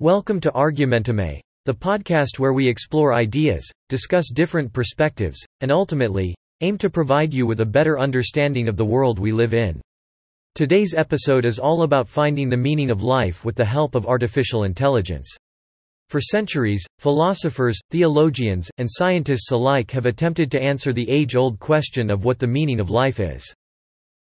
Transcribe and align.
Welcome 0.00 0.40
to 0.40 0.50
Argumentame, 0.50 1.38
the 1.66 1.72
podcast 1.72 2.40
where 2.40 2.52
we 2.52 2.66
explore 2.66 3.14
ideas, 3.14 3.70
discuss 3.88 4.28
different 4.28 4.72
perspectives, 4.72 5.38
and 5.60 5.70
ultimately, 5.70 6.34
aim 6.62 6.78
to 6.78 6.90
provide 6.90 7.32
you 7.32 7.46
with 7.46 7.60
a 7.60 7.64
better 7.64 8.00
understanding 8.00 8.68
of 8.68 8.76
the 8.76 8.84
world 8.84 9.20
we 9.20 9.30
live 9.30 9.54
in. 9.54 9.80
Today's 10.56 10.94
episode 10.94 11.44
is 11.44 11.60
all 11.60 11.82
about 11.82 12.08
finding 12.08 12.48
the 12.48 12.56
meaning 12.56 12.90
of 12.90 13.04
life 13.04 13.44
with 13.44 13.54
the 13.54 13.64
help 13.64 13.94
of 13.94 14.04
artificial 14.04 14.64
intelligence. 14.64 15.32
For 16.08 16.20
centuries, 16.20 16.84
philosophers, 16.98 17.78
theologians, 17.92 18.68
and 18.78 18.88
scientists 18.90 19.52
alike 19.52 19.92
have 19.92 20.06
attempted 20.06 20.50
to 20.50 20.60
answer 20.60 20.92
the 20.92 21.08
age-old 21.08 21.60
question 21.60 22.10
of 22.10 22.24
what 22.24 22.40
the 22.40 22.48
meaning 22.48 22.80
of 22.80 22.90
life 22.90 23.20
is. 23.20 23.44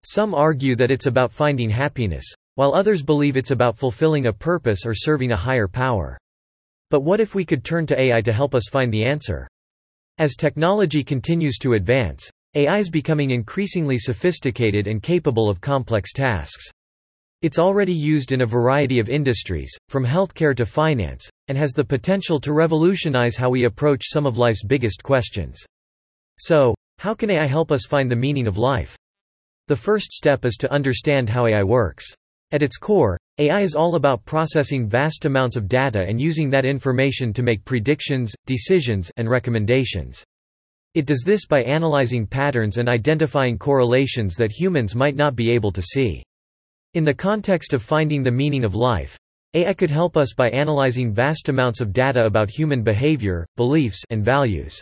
Some 0.05 0.35
argue 0.35 0.75
that 0.75 0.91
it's 0.91 1.07
about 1.07 1.31
finding 1.31 1.71
happiness, 1.71 2.31
while 2.55 2.73
others 2.73 3.01
believe 3.01 3.37
it's 3.37 3.51
about 3.51 3.77
fulfilling 3.77 4.27
a 4.27 4.33
purpose 4.33 4.85
or 4.85 4.93
serving 4.93 5.31
a 5.31 5.37
higher 5.37 5.67
power. 5.67 6.17
But 6.89 7.01
what 7.01 7.19
if 7.19 7.33
we 7.33 7.45
could 7.45 7.63
turn 7.63 7.85
to 7.87 7.99
AI 7.99 8.21
to 8.21 8.31
help 8.31 8.53
us 8.53 8.69
find 8.69 8.93
the 8.93 9.05
answer? 9.05 9.47
As 10.19 10.35
technology 10.35 11.03
continues 11.03 11.57
to 11.59 11.73
advance, 11.73 12.29
AI 12.53 12.77
is 12.77 12.89
becoming 12.89 13.31
increasingly 13.31 13.97
sophisticated 13.97 14.85
and 14.85 15.01
capable 15.01 15.49
of 15.49 15.59
complex 15.59 16.13
tasks. 16.13 16.69
It's 17.41 17.57
already 17.57 17.93
used 17.93 18.31
in 18.31 18.41
a 18.41 18.45
variety 18.45 18.99
of 18.99 19.09
industries, 19.09 19.75
from 19.89 20.05
healthcare 20.05 20.55
to 20.55 20.65
finance, 20.65 21.27
and 21.47 21.57
has 21.57 21.71
the 21.71 21.83
potential 21.83 22.39
to 22.39 22.53
revolutionize 22.53 23.35
how 23.35 23.49
we 23.49 23.63
approach 23.63 24.03
some 24.05 24.27
of 24.27 24.37
life's 24.37 24.63
biggest 24.63 25.01
questions. 25.01 25.59
So, 26.37 26.75
how 26.99 27.15
can 27.15 27.31
AI 27.31 27.47
help 27.47 27.71
us 27.71 27.85
find 27.85 28.09
the 28.09 28.15
meaning 28.15 28.47
of 28.47 28.59
life? 28.59 28.95
The 29.67 29.75
first 29.75 30.11
step 30.11 30.45
is 30.45 30.55
to 30.57 30.71
understand 30.71 31.27
how 31.27 31.47
AI 31.47 31.63
works. 31.63 32.05
At 32.53 32.61
its 32.61 32.77
core, 32.77 33.17
AI 33.39 33.61
is 33.61 33.73
all 33.73 33.95
about 33.95 34.25
processing 34.25 34.87
vast 34.87 35.25
amounts 35.25 35.55
of 35.55 35.67
data 35.67 36.05
and 36.07 36.21
using 36.21 36.51
that 36.51 36.65
information 36.65 37.33
to 37.33 37.41
make 37.41 37.65
predictions, 37.65 38.31
decisions, 38.45 39.09
and 39.17 39.27
recommendations. 39.27 40.23
It 40.93 41.07
does 41.07 41.23
this 41.25 41.47
by 41.47 41.63
analyzing 41.63 42.27
patterns 42.27 42.77
and 42.77 42.87
identifying 42.87 43.57
correlations 43.57 44.35
that 44.35 44.51
humans 44.51 44.93
might 44.93 45.15
not 45.15 45.35
be 45.35 45.49
able 45.49 45.71
to 45.71 45.81
see. 45.81 46.21
In 46.93 47.03
the 47.03 47.13
context 47.15 47.73
of 47.73 47.81
finding 47.81 48.21
the 48.21 48.29
meaning 48.29 48.63
of 48.63 48.75
life, 48.75 49.17
AI 49.55 49.73
could 49.73 49.89
help 49.89 50.15
us 50.15 50.35
by 50.37 50.51
analyzing 50.51 51.11
vast 51.11 51.49
amounts 51.49 51.81
of 51.81 51.91
data 51.91 52.23
about 52.23 52.51
human 52.51 52.83
behavior, 52.83 53.47
beliefs, 53.55 54.03
and 54.11 54.23
values. 54.23 54.79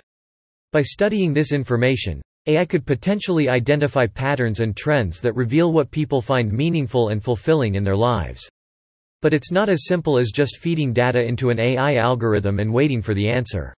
By 0.74 0.82
studying 0.82 1.32
this 1.32 1.54
information, 1.54 2.22
AI 2.48 2.66
could 2.66 2.88
potentially 2.88 3.48
identify 3.48 4.08
patterns 4.08 4.62
and 4.62 4.76
trends 4.76 5.22
that 5.22 5.36
reveal 5.36 5.72
what 5.72 5.92
people 5.92 6.22
find 6.22 6.52
meaningful 6.52 7.10
and 7.10 7.24
fulfilling 7.24 7.76
in 7.76 7.84
their 7.84 7.96
lives. 7.96 8.50
But 9.22 9.36
it's 9.36 9.52
not 9.52 9.70
as 9.70 9.86
simple 9.86 10.18
as 10.18 10.32
just 10.32 10.58
feeding 10.58 10.92
data 10.92 11.24
into 11.24 11.52
an 11.52 11.60
AI 11.60 11.98
algorithm 11.98 12.60
and 12.60 12.74
waiting 12.74 13.00
for 13.00 13.14
the 13.14 13.30
answer. 13.30 13.76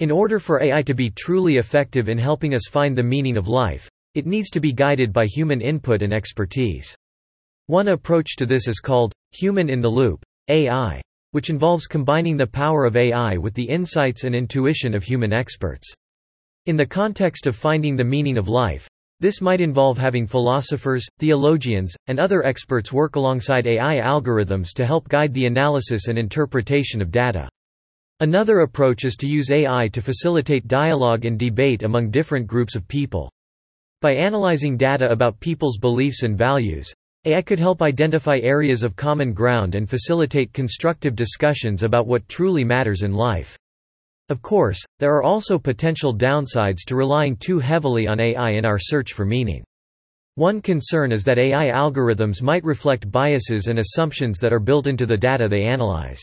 In 0.00 0.10
order 0.10 0.40
for 0.40 0.60
AI 0.60 0.82
to 0.82 0.94
be 0.94 1.10
truly 1.10 1.58
effective 1.58 2.08
in 2.08 2.18
helping 2.18 2.52
us 2.52 2.66
find 2.68 2.98
the 2.98 3.02
meaning 3.04 3.36
of 3.36 3.46
life, 3.46 3.88
it 4.14 4.26
needs 4.26 4.50
to 4.50 4.60
be 4.60 4.72
guided 4.72 5.12
by 5.12 5.26
human 5.26 5.60
input 5.60 6.02
and 6.02 6.12
expertise. 6.12 6.96
One 7.66 7.86
approach 7.86 8.34
to 8.36 8.46
this 8.46 8.66
is 8.66 8.80
called 8.80 9.12
human 9.30 9.70
in 9.70 9.80
the 9.80 9.88
loop 9.88 10.24
AI, 10.48 11.00
which 11.30 11.48
involves 11.48 11.86
combining 11.86 12.36
the 12.36 12.46
power 12.46 12.84
of 12.84 12.96
AI 12.96 13.36
with 13.36 13.54
the 13.54 13.68
insights 13.68 14.24
and 14.24 14.34
intuition 14.34 14.94
of 14.94 15.04
human 15.04 15.32
experts. 15.32 15.94
In 16.66 16.76
the 16.76 16.86
context 16.86 17.46
of 17.46 17.56
finding 17.56 17.94
the 17.94 18.04
meaning 18.04 18.38
of 18.38 18.48
life, 18.48 18.88
this 19.20 19.42
might 19.42 19.60
involve 19.60 19.98
having 19.98 20.26
philosophers, 20.26 21.06
theologians, 21.18 21.94
and 22.06 22.18
other 22.18 22.42
experts 22.42 22.90
work 22.90 23.16
alongside 23.16 23.66
AI 23.66 23.96
algorithms 23.96 24.72
to 24.76 24.86
help 24.86 25.06
guide 25.10 25.34
the 25.34 25.44
analysis 25.44 26.08
and 26.08 26.18
interpretation 26.18 27.02
of 27.02 27.10
data. 27.10 27.50
Another 28.20 28.60
approach 28.60 29.04
is 29.04 29.14
to 29.16 29.28
use 29.28 29.50
AI 29.50 29.88
to 29.88 30.00
facilitate 30.00 30.66
dialogue 30.66 31.26
and 31.26 31.38
debate 31.38 31.82
among 31.82 32.10
different 32.10 32.46
groups 32.46 32.74
of 32.74 32.88
people. 32.88 33.30
By 34.00 34.14
analyzing 34.14 34.78
data 34.78 35.10
about 35.10 35.40
people's 35.40 35.76
beliefs 35.76 36.22
and 36.22 36.34
values, 36.38 36.90
AI 37.26 37.42
could 37.42 37.58
help 37.58 37.82
identify 37.82 38.38
areas 38.38 38.82
of 38.82 38.96
common 38.96 39.34
ground 39.34 39.74
and 39.74 39.86
facilitate 39.86 40.54
constructive 40.54 41.14
discussions 41.14 41.82
about 41.82 42.06
what 42.06 42.26
truly 42.30 42.64
matters 42.64 43.02
in 43.02 43.12
life. 43.12 43.58
Of 44.30 44.40
course, 44.40 44.82
there 45.00 45.14
are 45.14 45.22
also 45.22 45.58
potential 45.58 46.16
downsides 46.16 46.84
to 46.86 46.96
relying 46.96 47.36
too 47.36 47.58
heavily 47.58 48.06
on 48.06 48.20
AI 48.20 48.50
in 48.50 48.64
our 48.64 48.78
search 48.78 49.12
for 49.12 49.26
meaning. 49.26 49.62
One 50.36 50.62
concern 50.62 51.12
is 51.12 51.24
that 51.24 51.38
AI 51.38 51.66
algorithms 51.66 52.40
might 52.40 52.64
reflect 52.64 53.12
biases 53.12 53.66
and 53.66 53.78
assumptions 53.78 54.38
that 54.40 54.52
are 54.52 54.60
built 54.60 54.86
into 54.86 55.04
the 55.04 55.16
data 55.16 55.46
they 55.46 55.64
analyze. 55.64 56.22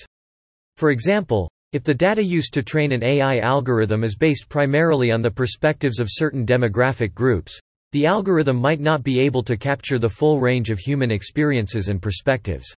For 0.77 0.89
example, 0.89 1.47
if 1.73 1.83
the 1.83 1.93
data 1.93 2.23
used 2.23 2.53
to 2.55 2.63
train 2.63 2.91
an 2.91 3.03
AI 3.03 3.37
algorithm 3.37 4.03
is 4.03 4.15
based 4.15 4.49
primarily 4.49 5.11
on 5.11 5.21
the 5.21 5.29
perspectives 5.29 5.99
of 5.99 6.07
certain 6.09 6.45
demographic 6.45 7.13
groups, 7.13 7.57
the 7.91 8.07
algorithm 8.07 8.57
might 8.57 8.79
not 8.79 9.03
be 9.03 9.19
able 9.19 9.43
to 9.43 9.55
capture 9.55 9.99
the 9.99 10.09
full 10.09 10.39
range 10.39 10.71
of 10.71 10.79
human 10.79 11.11
experiences 11.11 11.87
and 11.87 12.01
perspectives. 12.01 12.73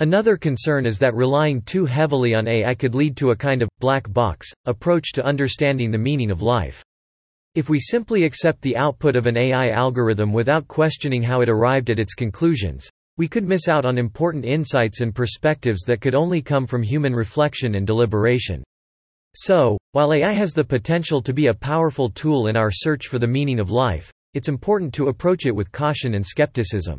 Another 0.00 0.36
concern 0.36 0.86
is 0.86 0.98
that 0.98 1.14
relying 1.14 1.62
too 1.62 1.86
heavily 1.86 2.34
on 2.34 2.48
AI 2.48 2.74
could 2.74 2.96
lead 2.96 3.16
to 3.18 3.30
a 3.30 3.36
kind 3.36 3.62
of 3.62 3.68
black 3.78 4.12
box 4.12 4.52
approach 4.64 5.12
to 5.12 5.24
understanding 5.24 5.92
the 5.92 5.98
meaning 5.98 6.32
of 6.32 6.42
life. 6.42 6.82
If 7.54 7.68
we 7.68 7.78
simply 7.78 8.24
accept 8.24 8.60
the 8.60 8.76
output 8.76 9.14
of 9.14 9.26
an 9.26 9.36
AI 9.36 9.68
algorithm 9.68 10.32
without 10.32 10.66
questioning 10.66 11.22
how 11.22 11.42
it 11.42 11.48
arrived 11.48 11.90
at 11.90 12.00
its 12.00 12.14
conclusions, 12.14 12.90
we 13.18 13.28
could 13.28 13.46
miss 13.46 13.68
out 13.68 13.86
on 13.86 13.96
important 13.96 14.44
insights 14.44 15.00
and 15.00 15.14
perspectives 15.14 15.82
that 15.82 16.00
could 16.00 16.16
only 16.16 16.42
come 16.42 16.66
from 16.66 16.82
human 16.82 17.14
reflection 17.14 17.76
and 17.76 17.86
deliberation. 17.86 18.64
So, 19.36 19.78
while 19.92 20.12
AI 20.12 20.32
has 20.32 20.52
the 20.52 20.64
potential 20.64 21.22
to 21.22 21.32
be 21.32 21.46
a 21.46 21.54
powerful 21.54 22.10
tool 22.10 22.48
in 22.48 22.56
our 22.56 22.72
search 22.72 23.06
for 23.06 23.20
the 23.20 23.28
meaning 23.28 23.60
of 23.60 23.70
life, 23.70 24.10
it's 24.32 24.48
important 24.48 24.92
to 24.94 25.06
approach 25.06 25.46
it 25.46 25.54
with 25.54 25.70
caution 25.70 26.14
and 26.14 26.26
skepticism. 26.26 26.98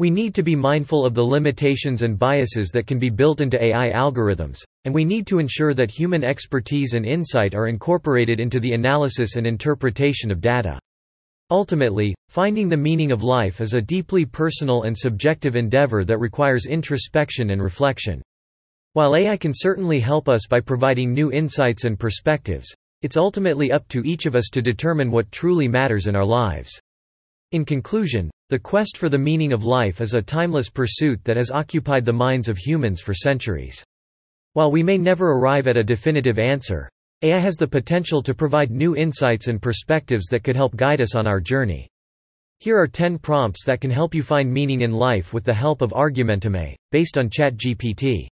We 0.00 0.10
need 0.10 0.34
to 0.36 0.42
be 0.42 0.56
mindful 0.56 1.04
of 1.04 1.12
the 1.12 1.22
limitations 1.22 2.00
and 2.00 2.18
biases 2.18 2.70
that 2.70 2.86
can 2.86 2.98
be 2.98 3.10
built 3.10 3.42
into 3.42 3.62
AI 3.62 3.92
algorithms, 3.92 4.60
and 4.86 4.94
we 4.94 5.04
need 5.04 5.26
to 5.26 5.38
ensure 5.38 5.74
that 5.74 5.90
human 5.90 6.24
expertise 6.24 6.94
and 6.94 7.04
insight 7.04 7.54
are 7.54 7.66
incorporated 7.66 8.40
into 8.40 8.60
the 8.60 8.72
analysis 8.72 9.36
and 9.36 9.46
interpretation 9.46 10.30
of 10.30 10.40
data. 10.40 10.78
Ultimately, 11.50 12.14
finding 12.30 12.70
the 12.70 12.78
meaning 12.78 13.12
of 13.12 13.22
life 13.22 13.60
is 13.60 13.74
a 13.74 13.82
deeply 13.82 14.24
personal 14.24 14.84
and 14.84 14.96
subjective 14.96 15.54
endeavor 15.54 16.02
that 16.06 16.16
requires 16.16 16.64
introspection 16.64 17.50
and 17.50 17.62
reflection. 17.62 18.22
While 18.94 19.14
AI 19.14 19.36
can 19.36 19.52
certainly 19.54 20.00
help 20.00 20.30
us 20.30 20.46
by 20.48 20.60
providing 20.60 21.12
new 21.12 21.30
insights 21.30 21.84
and 21.84 21.98
perspectives, 22.00 22.74
it's 23.02 23.18
ultimately 23.18 23.70
up 23.70 23.86
to 23.88 24.00
each 24.06 24.24
of 24.24 24.34
us 24.34 24.48
to 24.52 24.62
determine 24.62 25.10
what 25.10 25.30
truly 25.30 25.68
matters 25.68 26.06
in 26.06 26.16
our 26.16 26.24
lives. 26.24 26.72
In 27.52 27.66
conclusion, 27.66 28.30
the 28.50 28.58
quest 28.58 28.98
for 28.98 29.08
the 29.08 29.16
meaning 29.16 29.52
of 29.52 29.62
life 29.62 30.00
is 30.00 30.14
a 30.14 30.20
timeless 30.20 30.68
pursuit 30.68 31.22
that 31.22 31.36
has 31.36 31.52
occupied 31.52 32.04
the 32.04 32.12
minds 32.12 32.48
of 32.48 32.58
humans 32.58 33.00
for 33.00 33.14
centuries. 33.14 33.84
While 34.54 34.72
we 34.72 34.82
may 34.82 34.98
never 34.98 35.30
arrive 35.30 35.68
at 35.68 35.76
a 35.76 35.84
definitive 35.84 36.36
answer, 36.36 36.90
AI 37.22 37.38
has 37.38 37.54
the 37.54 37.68
potential 37.68 38.24
to 38.24 38.34
provide 38.34 38.72
new 38.72 38.96
insights 38.96 39.46
and 39.46 39.62
perspectives 39.62 40.26
that 40.30 40.42
could 40.42 40.56
help 40.56 40.74
guide 40.74 41.00
us 41.00 41.14
on 41.14 41.28
our 41.28 41.38
journey. 41.38 41.88
Here 42.58 42.76
are 42.76 42.88
10 42.88 43.18
prompts 43.18 43.64
that 43.66 43.80
can 43.80 43.90
help 43.92 44.16
you 44.16 44.22
find 44.24 44.52
meaning 44.52 44.80
in 44.80 44.90
life 44.90 45.32
with 45.32 45.44
the 45.44 45.54
help 45.54 45.80
of 45.80 45.92
Argumentame, 45.92 46.74
based 46.90 47.18
on 47.18 47.30
ChatGPT. 47.30 48.26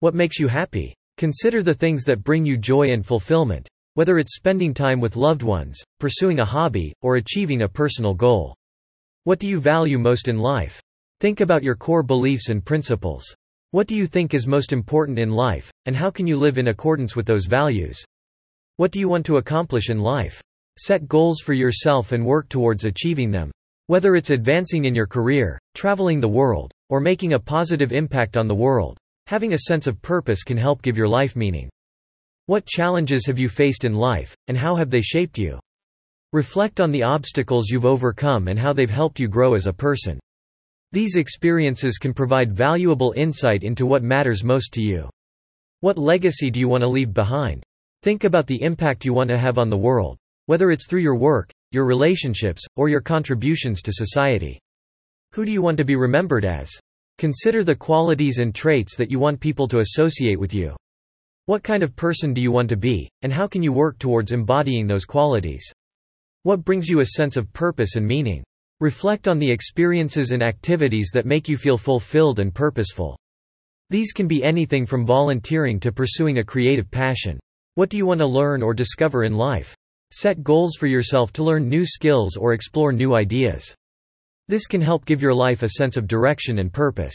What 0.00 0.14
makes 0.14 0.38
you 0.40 0.48
happy? 0.48 0.94
Consider 1.18 1.62
the 1.62 1.74
things 1.74 2.04
that 2.04 2.24
bring 2.24 2.46
you 2.46 2.56
joy 2.56 2.88
and 2.88 3.04
fulfillment. 3.04 3.68
Whether 3.96 4.18
it's 4.18 4.34
spending 4.34 4.72
time 4.72 4.98
with 4.98 5.14
loved 5.14 5.42
ones, 5.42 5.78
pursuing 6.00 6.40
a 6.40 6.44
hobby, 6.46 6.94
or 7.02 7.16
achieving 7.16 7.60
a 7.60 7.68
personal 7.68 8.14
goal. 8.14 8.54
What 9.24 9.38
do 9.38 9.46
you 9.46 9.60
value 9.60 10.00
most 10.00 10.26
in 10.26 10.36
life? 10.36 10.82
Think 11.20 11.40
about 11.40 11.62
your 11.62 11.76
core 11.76 12.02
beliefs 12.02 12.48
and 12.48 12.64
principles. 12.64 13.24
What 13.70 13.86
do 13.86 13.94
you 13.94 14.08
think 14.08 14.34
is 14.34 14.48
most 14.48 14.72
important 14.72 15.16
in 15.16 15.30
life, 15.30 15.70
and 15.86 15.94
how 15.94 16.10
can 16.10 16.26
you 16.26 16.36
live 16.36 16.58
in 16.58 16.66
accordance 16.66 17.14
with 17.14 17.24
those 17.24 17.46
values? 17.46 18.04
What 18.78 18.90
do 18.90 18.98
you 18.98 19.08
want 19.08 19.24
to 19.26 19.36
accomplish 19.36 19.90
in 19.90 20.00
life? 20.00 20.42
Set 20.76 21.06
goals 21.06 21.38
for 21.38 21.52
yourself 21.52 22.10
and 22.10 22.26
work 22.26 22.48
towards 22.48 22.84
achieving 22.84 23.30
them. 23.30 23.52
Whether 23.86 24.16
it's 24.16 24.30
advancing 24.30 24.86
in 24.86 24.94
your 24.96 25.06
career, 25.06 25.56
traveling 25.76 26.18
the 26.18 26.26
world, 26.26 26.72
or 26.88 26.98
making 26.98 27.34
a 27.34 27.38
positive 27.38 27.92
impact 27.92 28.36
on 28.36 28.48
the 28.48 28.56
world, 28.56 28.98
having 29.28 29.52
a 29.52 29.68
sense 29.68 29.86
of 29.86 30.02
purpose 30.02 30.42
can 30.42 30.56
help 30.56 30.82
give 30.82 30.98
your 30.98 31.06
life 31.06 31.36
meaning. 31.36 31.70
What 32.46 32.66
challenges 32.66 33.24
have 33.26 33.38
you 33.38 33.48
faced 33.48 33.84
in 33.84 33.94
life, 33.94 34.34
and 34.48 34.56
how 34.56 34.74
have 34.74 34.90
they 34.90 35.00
shaped 35.00 35.38
you? 35.38 35.60
Reflect 36.32 36.80
on 36.80 36.90
the 36.90 37.02
obstacles 37.02 37.68
you've 37.68 37.84
overcome 37.84 38.48
and 38.48 38.58
how 38.58 38.72
they've 38.72 38.88
helped 38.88 39.20
you 39.20 39.28
grow 39.28 39.52
as 39.52 39.66
a 39.66 39.72
person. 39.72 40.18
These 40.90 41.16
experiences 41.16 41.98
can 41.98 42.14
provide 42.14 42.56
valuable 42.56 43.12
insight 43.14 43.62
into 43.62 43.84
what 43.84 44.02
matters 44.02 44.42
most 44.42 44.72
to 44.72 44.82
you. 44.82 45.10
What 45.80 45.98
legacy 45.98 46.50
do 46.50 46.58
you 46.58 46.68
want 46.68 46.84
to 46.84 46.88
leave 46.88 47.12
behind? 47.12 47.62
Think 48.02 48.24
about 48.24 48.46
the 48.46 48.62
impact 48.62 49.04
you 49.04 49.12
want 49.12 49.28
to 49.28 49.36
have 49.36 49.58
on 49.58 49.68
the 49.68 49.76
world, 49.76 50.16
whether 50.46 50.70
it's 50.70 50.86
through 50.86 51.02
your 51.02 51.16
work, 51.16 51.50
your 51.70 51.84
relationships, 51.84 52.64
or 52.76 52.88
your 52.88 53.02
contributions 53.02 53.82
to 53.82 53.92
society. 53.92 54.58
Who 55.34 55.44
do 55.44 55.52
you 55.52 55.60
want 55.60 55.76
to 55.78 55.84
be 55.84 55.96
remembered 55.96 56.46
as? 56.46 56.70
Consider 57.18 57.62
the 57.62 57.76
qualities 57.76 58.38
and 58.38 58.54
traits 58.54 58.96
that 58.96 59.10
you 59.10 59.18
want 59.18 59.38
people 59.38 59.68
to 59.68 59.80
associate 59.80 60.40
with 60.40 60.54
you. 60.54 60.74
What 61.44 61.62
kind 61.62 61.82
of 61.82 61.94
person 61.94 62.32
do 62.32 62.40
you 62.40 62.52
want 62.52 62.70
to 62.70 62.76
be, 62.78 63.10
and 63.20 63.30
how 63.32 63.46
can 63.46 63.62
you 63.62 63.72
work 63.74 63.98
towards 63.98 64.32
embodying 64.32 64.86
those 64.86 65.04
qualities? 65.04 65.70
What 66.44 66.64
brings 66.64 66.88
you 66.88 66.98
a 66.98 67.06
sense 67.06 67.36
of 67.36 67.52
purpose 67.52 67.94
and 67.94 68.04
meaning? 68.04 68.42
Reflect 68.80 69.28
on 69.28 69.38
the 69.38 69.48
experiences 69.48 70.32
and 70.32 70.42
activities 70.42 71.12
that 71.14 71.24
make 71.24 71.48
you 71.48 71.56
feel 71.56 71.78
fulfilled 71.78 72.40
and 72.40 72.52
purposeful. 72.52 73.16
These 73.90 74.12
can 74.12 74.26
be 74.26 74.42
anything 74.42 74.84
from 74.84 75.06
volunteering 75.06 75.78
to 75.78 75.92
pursuing 75.92 76.38
a 76.38 76.44
creative 76.44 76.90
passion. 76.90 77.38
What 77.76 77.90
do 77.90 77.96
you 77.96 78.06
want 78.06 78.18
to 78.18 78.26
learn 78.26 78.60
or 78.60 78.74
discover 78.74 79.22
in 79.22 79.34
life? 79.34 79.76
Set 80.10 80.42
goals 80.42 80.74
for 80.76 80.88
yourself 80.88 81.32
to 81.34 81.44
learn 81.44 81.68
new 81.68 81.86
skills 81.86 82.36
or 82.36 82.54
explore 82.54 82.92
new 82.92 83.14
ideas. 83.14 83.72
This 84.48 84.66
can 84.66 84.80
help 84.80 85.04
give 85.04 85.22
your 85.22 85.34
life 85.34 85.62
a 85.62 85.68
sense 85.68 85.96
of 85.96 86.08
direction 86.08 86.58
and 86.58 86.72
purpose. 86.72 87.14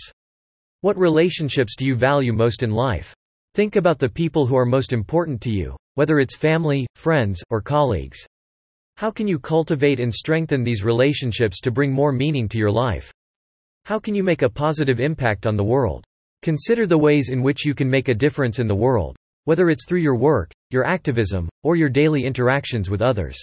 What 0.80 0.98
relationships 0.98 1.76
do 1.76 1.86
you 1.86 1.96
value 1.96 2.32
most 2.32 2.64
in 2.64 2.72
life? 2.72 3.14
Think 3.56 3.76
about 3.76 4.00
the 4.00 4.08
people 4.08 4.46
who 4.46 4.56
are 4.56 4.66
most 4.66 4.94
important 4.94 5.42
to 5.42 5.52
you, 5.52 5.76
whether 5.96 6.20
it's 6.22 6.38
family, 6.38 6.88
friends, 6.96 7.42
or 7.50 7.60
colleagues. 7.60 8.26
How 8.98 9.12
can 9.12 9.28
you 9.28 9.38
cultivate 9.38 10.00
and 10.00 10.12
strengthen 10.12 10.64
these 10.64 10.84
relationships 10.84 11.62
to 11.62 11.70
bring 11.70 11.92
more 11.92 12.12
meaning 12.12 12.50
to 12.50 12.58
your 12.58 12.72
life? 12.72 13.14
How 13.86 14.00
can 14.00 14.16
you 14.16 14.24
make 14.24 14.42
a 14.42 14.50
positive 14.50 15.00
impact 15.00 15.46
on 15.46 15.56
the 15.56 15.64
world? 15.64 16.04
Consider 16.42 16.88
the 16.88 16.98
ways 16.98 17.30
in 17.30 17.44
which 17.44 17.64
you 17.64 17.76
can 17.76 17.88
make 17.88 18.08
a 18.08 18.16
difference 18.16 18.58
in 18.58 18.68
the 18.68 18.74
world, 18.74 19.16
whether 19.44 19.70
it's 19.70 19.86
through 19.88 20.00
your 20.00 20.16
work, 20.16 20.52
your 20.72 20.84
activism, 20.84 21.48
or 21.62 21.76
your 21.76 21.90
daily 21.90 22.26
interactions 22.26 22.90
with 22.90 23.04
others. 23.04 23.38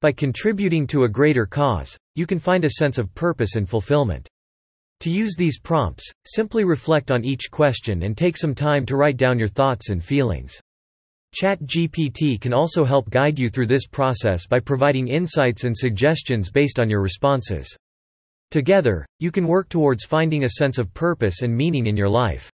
By 0.00 0.12
contributing 0.12 0.86
to 0.88 1.02
a 1.02 1.08
greater 1.08 1.44
cause, 1.44 1.96
you 2.14 2.24
can 2.24 2.38
find 2.38 2.64
a 2.64 2.70
sense 2.70 2.98
of 2.98 3.12
purpose 3.16 3.56
and 3.56 3.68
fulfillment. 3.68 4.28
To 5.00 5.10
use 5.10 5.34
these 5.36 5.58
prompts, 5.58 6.08
simply 6.24 6.62
reflect 6.62 7.10
on 7.10 7.24
each 7.24 7.50
question 7.50 8.04
and 8.04 8.16
take 8.16 8.36
some 8.36 8.54
time 8.54 8.86
to 8.86 8.96
write 8.96 9.16
down 9.16 9.40
your 9.40 9.48
thoughts 9.48 9.90
and 9.90 10.04
feelings. 10.04 10.60
ChatGPT 11.34 12.40
can 12.40 12.52
also 12.52 12.84
help 12.84 13.10
guide 13.10 13.38
you 13.38 13.50
through 13.50 13.66
this 13.66 13.86
process 13.86 14.46
by 14.46 14.60
providing 14.60 15.08
insights 15.08 15.64
and 15.64 15.76
suggestions 15.76 16.50
based 16.50 16.80
on 16.80 16.88
your 16.88 17.02
responses. 17.02 17.76
Together, 18.50 19.04
you 19.20 19.30
can 19.30 19.46
work 19.46 19.68
towards 19.68 20.04
finding 20.04 20.44
a 20.44 20.48
sense 20.48 20.78
of 20.78 20.92
purpose 20.94 21.42
and 21.42 21.54
meaning 21.54 21.86
in 21.86 21.96
your 21.96 22.08
life. 22.08 22.50